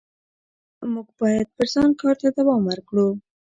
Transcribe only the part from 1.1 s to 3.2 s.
باید پر ځان کار ته دوام ورکړو